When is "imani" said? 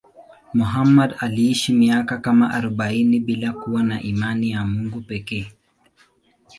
4.01-4.51